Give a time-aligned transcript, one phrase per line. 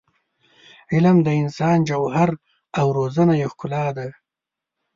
[0.93, 2.29] علم د انسان جوهر
[2.79, 4.07] او روزنه یې ښکلا ده.